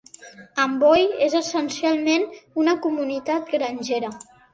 [0.61, 2.25] Amboy és essencialment
[2.63, 4.11] una comunitat grangera.